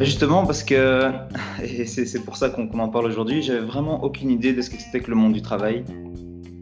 [0.00, 1.10] Justement, parce que,
[1.62, 4.76] et c'est pour ça qu'on en parle aujourd'hui, j'avais vraiment aucune idée de ce que
[4.76, 5.84] c'était que le monde du travail.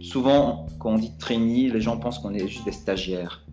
[0.00, 3.44] Souvent, quand on dit trainee, les gens pensent qu'on est juste des stagiaires.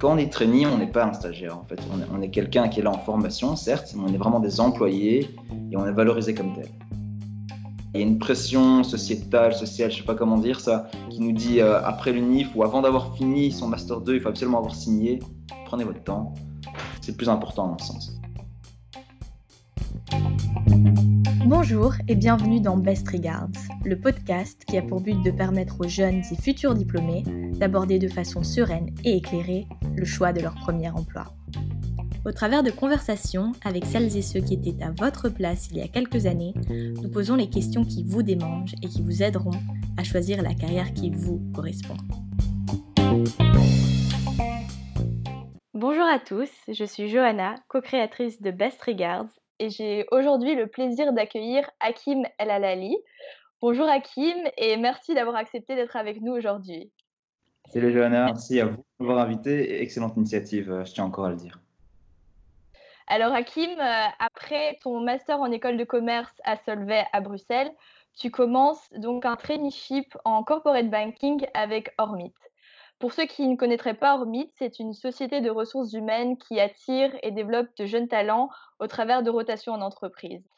[0.00, 1.78] Quand on est trainee, on n'est pas un stagiaire en fait.
[2.10, 4.60] On est, est quelqu'un qui est là en formation, certes, mais on est vraiment des
[4.60, 5.30] employés
[5.70, 6.68] et on est valorisé comme tel.
[7.92, 11.32] Il y a une pression sociétale, sociale, je sais pas comment dire ça, qui nous
[11.32, 14.58] dit euh, après le NIF ou avant d'avoir fini son Master 2, il faut absolument
[14.58, 15.18] avoir signé.
[15.66, 16.32] Prenez votre temps.
[17.00, 18.20] C'est le plus important à mon sens.
[21.46, 23.50] Bonjour et bienvenue dans Best Regards,
[23.84, 27.24] le podcast qui a pour but de permettre aux jeunes et futurs diplômés
[27.58, 29.66] d'aborder de façon sereine et éclairée
[29.96, 31.24] le choix de leur premier emploi.
[32.26, 35.80] Au travers de conversations avec celles et ceux qui étaient à votre place il y
[35.80, 39.58] a quelques années, nous posons les questions qui vous démangent et qui vous aideront
[39.96, 41.96] à choisir la carrière qui vous correspond.
[45.72, 51.14] Bonjour à tous, je suis Johanna, co-créatrice de Best Regards et j'ai aujourd'hui le plaisir
[51.14, 52.98] d'accueillir Hakim El Alali.
[53.62, 56.92] Bonjour Hakim et merci d'avoir accepté d'être avec nous aujourd'hui.
[57.72, 59.80] Salut Johanna, merci à vous de m'avoir invité.
[59.80, 61.58] Excellente initiative, euh, je tiens encore à le dire.
[63.12, 67.72] Alors Hakim, euh, après ton master en école de commerce à Solvay à Bruxelles,
[68.16, 72.32] tu commences donc un traineeship en corporate banking avec Ormit.
[73.00, 77.10] Pour ceux qui ne connaîtraient pas Ormit, c'est une société de ressources humaines qui attire
[77.24, 80.48] et développe de jeunes talents au travers de rotations en entreprise.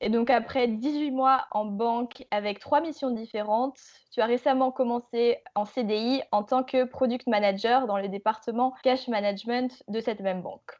[0.00, 3.76] Et donc après 18 mois en banque avec trois missions différentes,
[4.12, 9.08] tu as récemment commencé en CDI en tant que product manager dans le département cash
[9.08, 10.78] management de cette même banque.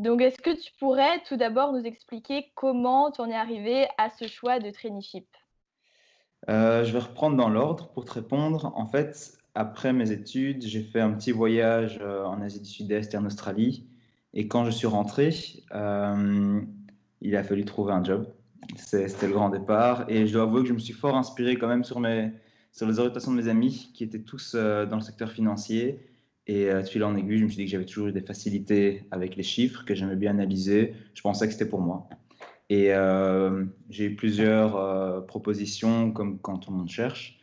[0.00, 4.08] Donc est-ce que tu pourrais tout d'abord nous expliquer comment tu en es arrivé à
[4.08, 5.26] ce choix de traineeship?
[6.48, 8.72] Euh, Je vais reprendre dans l'ordre pour te répondre.
[8.76, 13.12] En fait, après mes études, j'ai fait un petit voyage euh, en Asie du Sud-Est
[13.12, 13.86] et en Australie.
[14.32, 15.34] Et quand je suis rentré,
[15.74, 16.62] euh,
[17.20, 18.26] il a fallu trouver un job.
[18.76, 20.06] C'était le grand départ.
[20.08, 22.32] Et je dois avouer que je me suis fort inspiré quand même sur, les
[22.80, 26.09] orientations de mes amis qui étaient tous dans le secteur financier.
[26.46, 29.04] Et de fil en aiguille, je me suis dit que j'avais toujours eu des facilités
[29.10, 30.94] avec les chiffres, que j'aimais bien analyser.
[31.14, 32.08] Je pensais que c'était pour moi.
[32.70, 32.90] Et
[33.88, 37.38] j'ai eu plusieurs propositions, comme quand tout le monde cherche.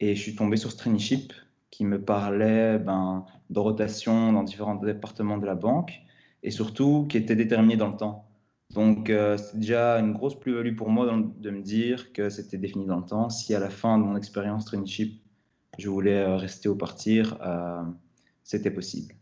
[0.00, 1.32] Et je suis tombé sur ce traineeship
[1.70, 5.92] qui me parlait ben, de rotation dans différents départements de la banque
[6.42, 8.24] et surtout qui était déterminé dans le temps.
[8.74, 12.86] Donc, euh, c'est déjà une grosse plus-value pour moi de me dire que c'était défini
[12.86, 13.30] dans le temps.
[13.30, 15.22] Si à la fin de mon expérience traineeship,
[15.78, 17.82] je voulais euh, rester ou partir, euh,
[18.48, 19.14] c'était possible.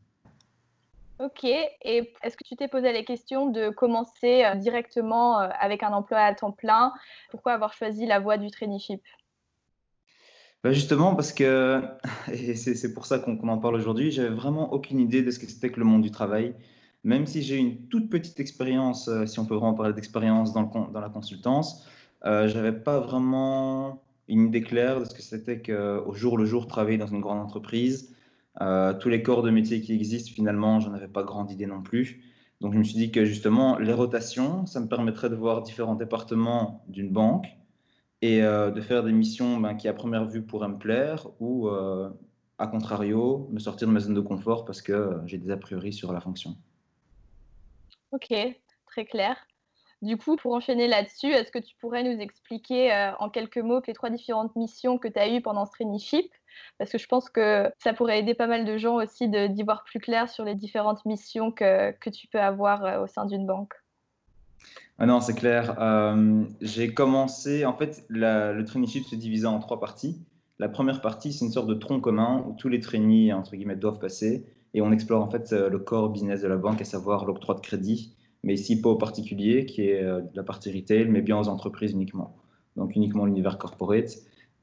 [1.19, 6.19] Ok, et est-ce que tu t'es posé la question de commencer directement avec un emploi
[6.19, 6.93] à temps plein?
[7.31, 9.03] Pourquoi avoir choisi la voie du traineeship?
[10.63, 11.83] Bah, justement, parce que,
[12.33, 15.47] et c'est pour ça qu'on en parle aujourd'hui, j'avais vraiment aucune idée de ce que
[15.47, 16.55] c'était que le monde du travail.
[17.03, 20.65] Même si j'ai une toute petite expérience, euh, si on peut vraiment parler d'expérience dans,
[20.65, 21.87] dans, la consultance,
[22.25, 26.67] euh, j'avais pas vraiment une idée claire de ce que c'était qu'au jour le jour
[26.67, 28.16] travailler dans une grande entreprise.
[28.61, 31.83] Euh, tous les corps de métier qui existent, finalement, j'en avais pas grande idée non
[31.83, 32.23] plus.
[32.61, 35.95] Donc je me suis dit que justement, les rotations, ça me permettrait de voir différents
[35.95, 37.47] départements d'une banque,
[38.23, 41.69] et euh, de faire des missions ben, qui à première vue pourraient me plaire ou
[41.69, 42.11] euh,
[42.59, 45.93] à contrario me sortir de ma zone de confort parce que j'ai des a priori
[45.93, 46.57] sur la fonction.
[48.13, 48.33] Ok,
[48.87, 49.37] très clair.
[50.01, 53.95] Du coup, pour enchaîner là-dessus, est-ce que tu pourrais nous expliquer en quelques mots les
[53.95, 56.33] trois différentes missions que tu as eues pendant ce traineeship
[56.79, 59.85] Parce que je pense que ça pourrait aider pas mal de gens aussi d'y voir
[59.85, 63.75] plus clair sur les différentes missions que, que tu peux avoir au sein d'une banque.
[64.99, 65.77] Ah non, c'est clair.
[65.81, 70.25] Euh, j'ai commencé, en fait, le traineeship se divisait en trois parties.
[70.59, 73.77] La première partie, c'est une sorte de tronc commun où tous les trainees, entre guillemets,
[73.77, 74.47] doivent passer.
[74.73, 77.55] Et on explore en fait euh, le core business de la banque, à savoir l'octroi
[77.55, 81.39] de crédit, mais ici pas aux particuliers, qui est euh, la partie retail, mais bien
[81.39, 82.37] aux entreprises uniquement.
[82.77, 84.17] Donc uniquement l'univers corporate.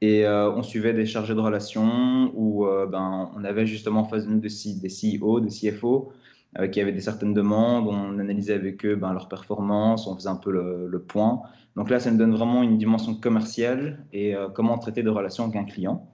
[0.06, 4.32] Et on suivait des chargés de relations où ben, on avait justement en face de
[4.32, 6.12] nous des, CEO, des CFO,
[6.60, 10.30] euh, qui avaient des certaines demandes, on analysait avec eux ben, leurs performances, on faisait
[10.30, 11.42] un peu le, point.
[11.76, 15.46] Donc là, ça me donne vraiment une dimension commerciale et euh, comment traiter de relations
[15.46, 16.08] avec un client.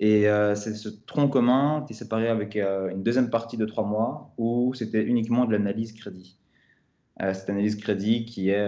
[0.00, 3.84] Et euh, c'est ce tronc commun qui est séparé avec une deuxième partie de trois
[3.84, 6.38] mois où c'était uniquement de l'analyse crédit.
[7.20, 8.66] cette analyse crédit qui est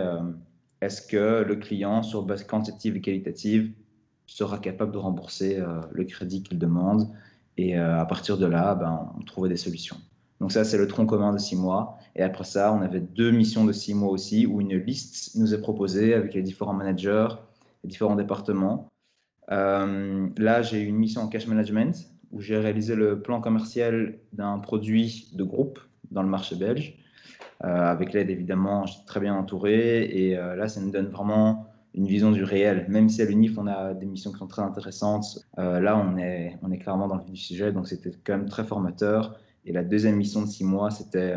[0.83, 3.73] est-ce que le client, sur base quantitative et qualitative,
[4.27, 5.63] sera capable de rembourser
[5.93, 7.09] le crédit qu'il demande
[7.57, 9.97] Et à partir de là, ben, on trouvait des solutions.
[10.41, 11.99] Donc ça, c'est le tronc commun de six mois.
[12.15, 15.55] Et après ça, on avait deux missions de six mois aussi, où une liste nous
[15.55, 17.29] est proposée avec les différents managers,
[17.85, 18.89] les différents départements.
[19.51, 24.19] Euh, là, j'ai eu une mission en cash management, où j'ai réalisé le plan commercial
[24.33, 25.79] d'un produit de groupe,
[26.11, 26.99] dans le marché belge.
[27.61, 30.05] avec l'aide, évidemment, je très bien entouré.
[30.05, 32.87] Et là, ça nous donne vraiment une vision du réel.
[32.89, 36.59] Même si à l'UNIF, on a des missions qui sont très intéressantes, là, on est,
[36.63, 37.73] on est clairement dans le vif du sujet.
[37.73, 39.39] Donc, c'était quand même très formateur.
[39.65, 41.35] Et la deuxième mission de six mois, c'était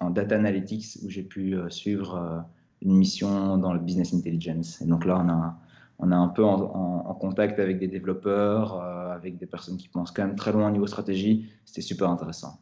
[0.00, 2.46] en data analytics, où j'ai pu suivre
[2.82, 4.80] une mission dans le business intelligence.
[4.80, 5.58] Et donc là, on a,
[5.98, 10.10] on a un peu en, contact avec des développeurs, euh, avec des personnes qui pensent
[10.10, 11.50] quand même très loin au niveau stratégie.
[11.64, 12.60] C'était super intéressant.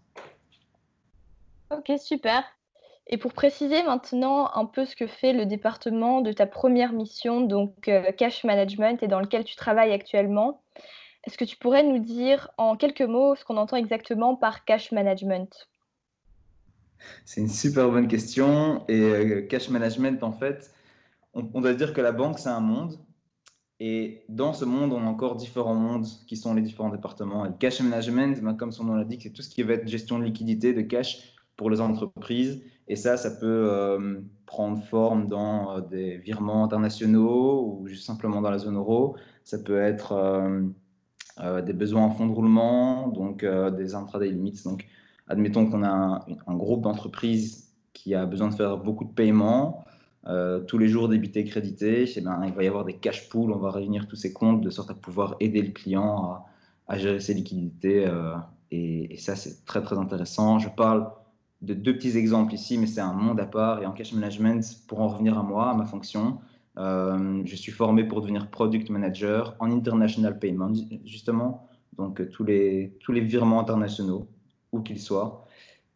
[1.70, 2.44] Ok, super.
[3.06, 7.42] Et pour préciser maintenant un peu ce que fait le département de ta première mission,
[7.42, 10.62] donc euh, cash management, et dans lequel tu travailles actuellement,
[11.26, 14.92] est-ce que tu pourrais nous dire en quelques mots ce qu'on entend exactement par cash
[14.92, 15.68] management?
[17.24, 18.84] C'est une super bonne question.
[18.88, 20.72] Et euh, cash management, en fait,
[21.34, 22.98] on, doit dire que la banque, c'est un monde.
[23.80, 27.44] Et dans ce monde, on a encore différents mondes qui sont les différents départements.
[27.44, 30.18] Et cash management, ben, comme son nom l'indique, c'est tout ce qui va être gestion
[30.18, 32.62] de liquidité, de cash pour les entreprises.
[32.88, 38.40] Et ça, ça peut euh, prendre forme dans euh, des virements internationaux ou juste simplement
[38.40, 39.16] dans la zone euro.
[39.44, 40.14] Ça peut être
[41.66, 44.62] des besoins en fonds de roulement, donc des intraday limits.
[44.64, 44.86] Donc,
[45.28, 49.84] admettons qu'on a un, groupe d'entreprises qui a besoin de faire beaucoup de paiements,
[50.26, 53.52] euh, tous les jours débité, crédité, eh ben, il va y avoir des cash pools,
[53.52, 56.44] on va réunir tous ces comptes de sorte à pouvoir aider le client
[56.88, 58.06] à, gérer ses liquidités.
[58.06, 58.34] Euh,
[58.70, 60.58] et, ça, c'est très, très intéressant.
[60.58, 61.10] Je parle
[61.64, 63.82] de deux petits exemples ici, mais c'est un monde à part.
[63.82, 66.38] Et en cash management, pour en revenir à moi, à ma fonction,
[66.78, 70.72] euh, je suis formé pour devenir product manager en international payment,
[71.04, 71.68] justement.
[71.96, 74.28] Donc, tous les, tous les virements internationaux
[74.72, 75.44] où qu'il soit.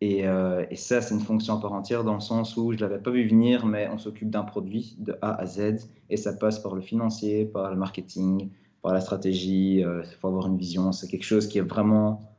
[0.02, 2.82] Euh, et, ça, c'est une fonction à part entière dans le sens où je ne
[2.82, 6.32] l'avais pas vu venir, mais on s'occupe d'un produit de A à Z et ça
[6.32, 8.50] passe par le financier, par le marketing,
[8.82, 9.82] par la stratégie.
[9.84, 10.92] Euh, il faut avoir une vision.
[10.92, 12.32] C'est quelque chose qui est vraiment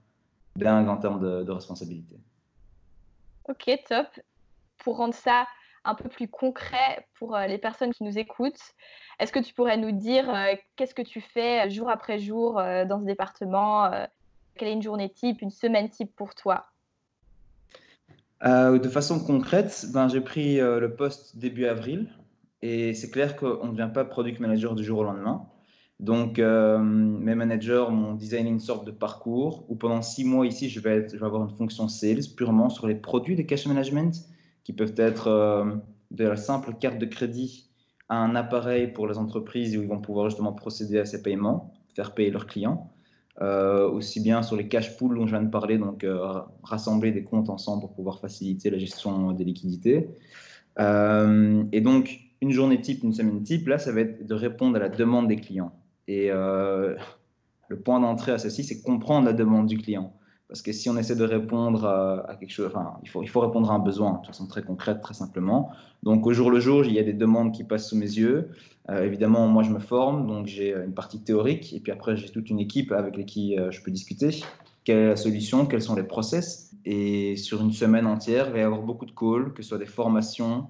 [0.55, 2.15] dingue en termes de, responsabilité.
[3.49, 4.07] Ok, top.
[4.77, 5.47] Pour rendre ça
[5.83, 8.73] un peu plus concret pour euh, les personnes qui nous écoutent,
[9.19, 10.33] est-ce que tu pourrais nous dire
[10.75, 13.91] qu'est-ce que tu fais jour après jour dans ce département
[14.59, 16.65] quelle est une journée type, une semaine type pour toi?
[18.43, 22.09] Euh, De façon concrète, ben, j'ai pris euh, le poste début avril
[22.61, 25.47] et c'est clair qu'on ne devient pas product manager du jour au lendemain.
[25.99, 30.69] Donc, euh, mes managers m'ont designé une sorte de parcours où pendant six mois ici,
[30.69, 34.13] je vais, avoir une fonction sales purement sur les produits de cash management
[34.63, 35.81] qui peuvent être
[36.11, 37.69] de la simple carte de crédit
[38.07, 41.73] à un appareil pour les entreprises où ils vont pouvoir justement procéder à ces paiements,
[41.95, 42.89] faire payer leurs clients.
[43.41, 47.13] Euh, aussi bien sur les cash pools dont je viens de parler, donc euh, rassembler
[47.13, 50.09] des comptes ensemble pour pouvoir faciliter la gestion des liquidités.
[50.77, 54.75] Euh, et donc, une journée type, une semaine type, là, ça va être de répondre
[54.75, 55.71] à la demande des clients.
[56.09, 56.29] Et
[57.69, 60.11] le point d'entrée à ceci, c'est comprendre la demande du client.
[60.49, 63.39] Parce que si on essaie de répondre à, quelque chose, enfin, il faut, il faut
[63.39, 65.69] répondre à un besoin de façon très concrète, très simplement.
[66.01, 68.49] Donc, au jour le jour, il y a des demandes qui passent sous mes yeux.
[68.89, 72.29] Euh, évidemment, moi, je me forme, donc j'ai une partie théorique, et puis après, j'ai
[72.29, 74.43] toute une équipe avec qui euh, je peux discuter.
[74.85, 75.67] Quelle est la solution?
[75.67, 76.73] Quels sont les process?
[76.83, 79.77] Et sur une semaine entière, il va y avoir beaucoup de calls, que ce soit
[79.77, 80.65] des formations,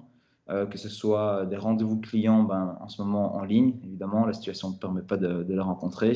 [0.50, 4.32] euh, que ce soit des rendez-vous clients, ben, en ce moment en ligne, évidemment, la
[4.32, 6.14] situation ne permet pas de, de les rencontrer.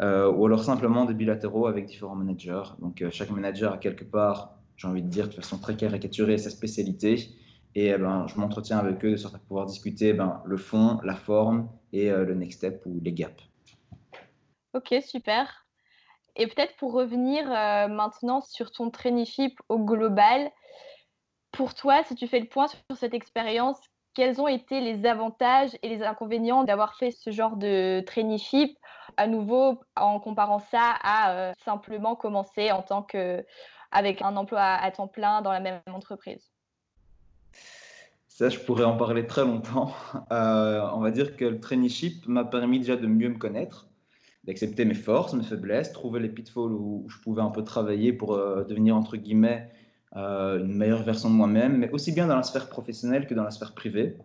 [0.00, 2.62] Euh, ou alors simplement des bilatéraux avec différents managers.
[2.80, 6.36] Donc euh, chaque manager a quelque part, j'ai envie de dire de façon très caricaturée,
[6.36, 7.30] sa spécialité.
[7.74, 10.98] Et eh ben, je m'entretiens avec eux de sorte à pouvoir discuter ben, le fond,
[11.02, 13.42] la forme et le next step ou les gaps.
[14.74, 15.66] Ok, super.
[16.36, 17.46] Et peut-être pour revenir
[17.88, 20.50] maintenant sur ton traineeship au global,
[21.52, 23.78] pour toi, si tu fais le point sur cette expérience,
[24.14, 28.76] quels ont été les avantages et les inconvénients d'avoir fait ce genre de traineeship
[29.16, 33.44] à nouveau en comparant ça à euh, simplement commencer en tant que
[33.90, 36.50] avec un emploi à, temps plein dans la même entreprise?
[38.26, 39.92] Ça, je pourrais en parler très longtemps.
[40.30, 43.88] Euh, on va dire que le traineeship m'a permis déjà de mieux me connaître,
[44.44, 48.32] d'accepter mes forces, mes faiblesses, trouver les pitfalls où je pouvais un peu travailler pour
[48.32, 49.70] euh, devenir, entre guillemets,
[50.14, 53.50] une meilleure version de moi-même, mais aussi bien dans la sphère professionnelle que dans la
[53.50, 54.16] sphère privée.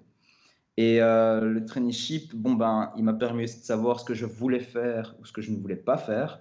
[0.77, 4.59] Et euh, le traineeship, bon, ben, il m'a permis de savoir ce que je voulais
[4.59, 6.39] faire ou ce que je ne voulais pas faire.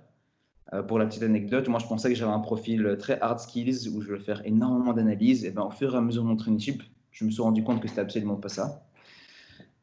[0.75, 3.88] Euh, pour la petite anecdote, moi, je pensais que j'avais un profil très hard skills
[3.88, 5.47] où je voulais faire énormément d'analyse.
[5.47, 7.81] Et ben, au fur et à mesure de mon traineeship, je me suis rendu compte
[7.81, 8.87] que c'était absolument pas ça.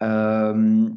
[0.04, 0.88] Euh,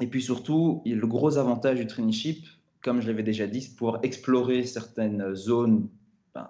[0.00, 2.46] et puis surtout, le gros avantage du traineeship,
[2.82, 5.88] comme je l'avais déjà dit, c'est pouvoir explorer certaines zones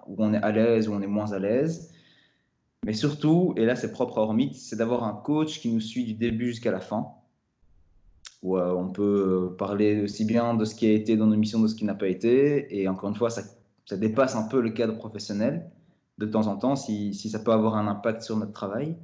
[0.07, 1.91] où on est à l'aise, où on est moins à l'aise
[2.85, 6.05] mais surtout, et là c'est propre à Hormit, c'est d'avoir un coach qui nous suit
[6.05, 7.07] du début jusqu'à la fin.
[8.41, 11.59] Où euh, on peut parler aussi bien de ce qui a été dans nos missions,
[11.59, 12.79] de ce qui n'a pas été.
[12.79, 13.43] Et encore une fois, ça,
[13.97, 15.69] dépasse un peu le cadre professionnel.
[16.19, 18.95] de temps en temps si, si ça peut avoir un impact sur notre travail.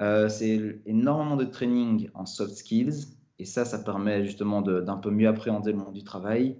[0.00, 5.10] Euh, c'est énormément de training en soft skills et ça, ça permet justement d'un peu
[5.10, 6.56] mieux appréhender le monde du travail.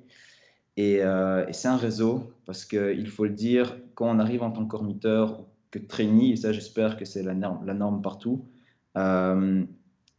[0.76, 4.50] Et, euh, et c'est un réseau parce qu'il faut le dire, quand on arrive en
[4.50, 8.46] tant que cormiteur que trainee, et ça j'espère que c'est la norme, la norme partout,
[8.96, 9.64] euh,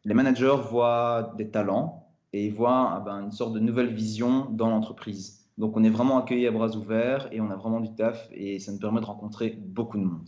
[0.05, 4.45] les managers voient des talents et ils voient ah ben, une sorte de nouvelle vision
[4.49, 5.47] dans l'entreprise.
[5.57, 8.59] Donc on est vraiment accueilli à bras ouverts et on a vraiment du taf et
[8.59, 10.27] ça nous permet de rencontrer beaucoup de monde.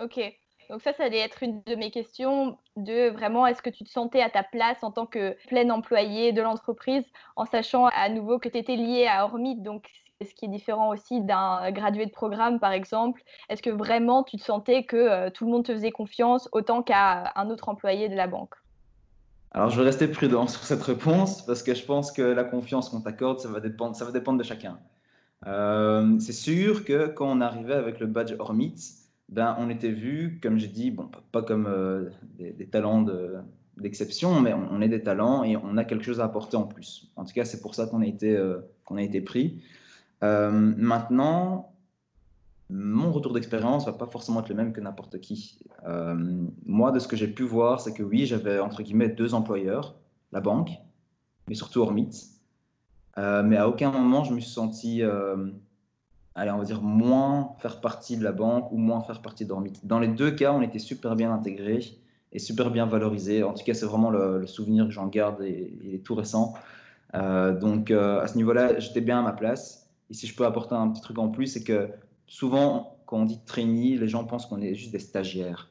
[0.00, 0.20] Ok,
[0.70, 3.90] donc ça, ça allait être une de mes questions de vraiment est-ce que tu te
[3.90, 7.04] sentais à ta place en tant que plein employé de l'entreprise
[7.36, 9.88] en sachant à nouveau que tu étais lié à Ormit, donc
[10.22, 13.22] ce qui est différent aussi d'un gradué de programme par exemple.
[13.48, 16.82] Est-ce que vraiment tu te sentais que euh, tout le monde te faisait confiance autant
[16.82, 18.54] qu'à un autre employé de la banque?
[19.52, 22.88] Alors, je vais rester prudent sur cette réponse parce que je pense que la confiance
[22.88, 24.78] qu'on t'accorde, ça va dépendre, ça va dépendre de chacun.
[25.46, 28.74] Euh, c'est sûr que quand on arrivait avec le badge Hormit,
[29.28, 33.04] ben, on était vu, comme j'ai dit, bon, pas comme euh, des, talents
[33.76, 37.10] d'exception, mais on, est des talents et on a quelque chose à apporter en plus.
[37.16, 39.62] En tout cas, c'est pour ça qu'on a été, euh, a été pris.
[40.22, 41.76] maintenant,
[42.68, 45.60] mon retour d'expérience va pas forcément être le même que n'importe qui.
[45.86, 46.14] Euh,
[46.64, 49.96] moi, de ce que j'ai pu voir, c'est que oui, j'avais entre guillemets deux employeurs,
[50.32, 50.70] la banque,
[51.48, 52.10] mais surtout Hormit.
[53.18, 55.50] Euh, mais à aucun moment, je me suis senti, euh,
[56.36, 59.72] allez, on va dire, moins faire partie de la banque ou moins faire partie d'Hormit.
[59.82, 61.98] Dans les deux cas, on était super bien intégrés
[62.32, 63.42] et super bien valorisés.
[63.42, 66.54] En tout cas, c'est vraiment le, souvenir que j'en garde et est tout récent.
[67.14, 69.88] donc, à ce niveau-là, j'étais bien à ma place.
[70.10, 71.88] Et si je peux apporter un petit truc en plus, c'est que
[72.26, 75.70] souvent, quand on dit trainee, les gens pensent qu'on est juste des stagiaires.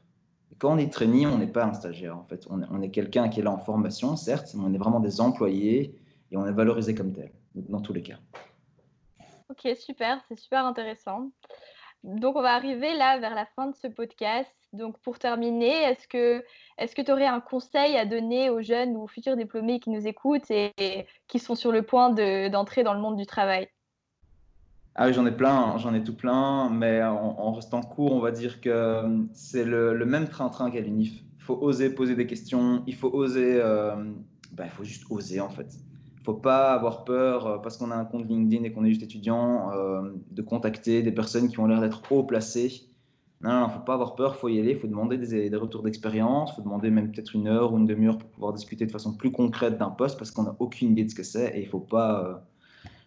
[0.57, 2.47] quand on est trainee, on n'est pas un stagiaire, en fait.
[2.49, 5.95] On est, quelqu'un qui est là en formation, certes, mais on est vraiment des employés
[6.31, 8.17] et on est valorisé comme tel, dans tous les cas.
[9.49, 11.29] Ok, super, c'est super intéressant.
[12.03, 14.51] Donc, on va arriver là vers la fin de ce podcast.
[14.73, 16.43] Donc, pour terminer, est-ce que
[16.79, 20.49] que tu aurais un conseil à donner aux jeunes ou futurs diplômés qui nous écoutent
[20.49, 20.73] et,
[21.27, 22.09] qui sont sur le point
[22.49, 23.67] d'entrer dans le monde du travail?
[24.95, 28.31] Ah oui, j'en ai plein, j'en ai tout plein, mais en, restant court, on va
[28.31, 31.13] dire que euh, c'est le, même train-train qu'à l'UNIF.
[31.37, 33.59] Il faut oser poser des questions, il faut oser,
[34.53, 35.77] ben, il faut juste oser en fait.
[36.25, 39.03] Faut pas avoir peur euh, parce qu'on a un compte LinkedIn et qu'on est juste
[39.03, 39.71] étudiant
[40.31, 42.89] de contacter des personnes qui ont l'air d'être haut placées.
[43.41, 46.61] Non, ne faut pas avoir peur, faut y aller, faut demander des, retours d'expérience, faut
[46.61, 49.77] demander même peut-être une heure ou une demi-heure pour pouvoir discuter de façon plus concrète
[49.77, 52.43] d'un poste parce qu'on n'a aucune idée de ce que c'est et il faut pas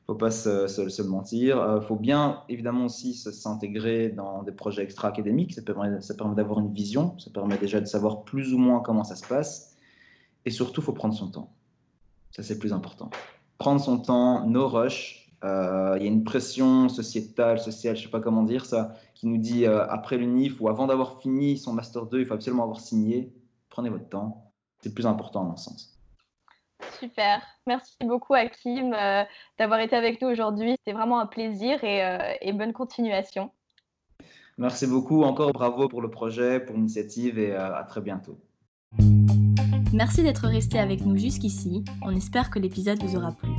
[0.09, 1.57] faut pas se, se, mentir.
[1.57, 5.53] Il euh, faut bien évidemment aussi s'intégrer dans des projets extra-académiques.
[5.53, 8.81] Ça permet, ça permet d'avoir une vision, ça permet déjà de savoir plus ou moins
[8.81, 9.77] comment ça se passe.
[10.47, 11.53] Et surtout, faut prendre son temps.
[12.39, 13.11] Ça, c'est plus important.
[13.59, 15.29] Prendre son temps, no rush.
[15.43, 18.95] Euh, il y a une pression sociétale, sociale, je ne sais pas comment dire ça,
[19.15, 22.35] qui nous dit euh, après l'UNIF ou avant d'avoir fini son Master 2, il faut
[22.35, 23.33] absolument avoir signé.
[23.69, 24.53] Prenez votre temps.
[24.81, 25.99] C'est plus important à mon sens.
[27.01, 27.43] Super.
[27.67, 29.25] Merci beaucoup, Hakim, euh,
[29.59, 30.77] d'avoir été avec nous aujourd'hui.
[30.79, 33.51] C'était vraiment un plaisir euh, et, bonne continuation.
[34.57, 35.23] Merci beaucoup.
[35.23, 38.39] Encore bravo pour le projet, pour l'initiative et euh, à très bientôt.
[39.93, 41.85] Merci d'être resté avec nous jusqu'ici.
[42.03, 43.51] On espère que l'épisode vous aura plu.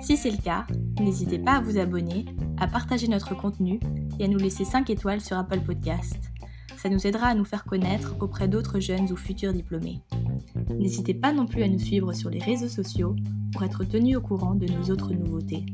[0.00, 0.66] Si c'est le cas,
[1.00, 2.26] n'hésitez pas à vous abonner,
[2.58, 3.80] à partager notre contenu
[4.18, 6.18] et à nous laisser 5 étoiles sur Apple Podcast.
[6.76, 10.02] Ça nous aidera à nous faire connaître auprès d'autres jeunes ou futurs diplômés.
[10.70, 13.16] N'hésitez pas non plus à nous suivre sur les réseaux sociaux
[13.52, 15.64] pour être tenu au courant de nos autres nouveautés.